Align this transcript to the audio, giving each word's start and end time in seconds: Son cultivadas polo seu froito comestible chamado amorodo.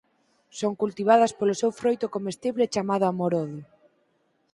Son 0.59 0.73
cultivadas 0.81 1.31
polo 1.37 1.57
seu 1.61 1.71
froito 1.79 2.05
comestible 2.15 2.71
chamado 2.73 3.05
amorodo. 3.07 3.59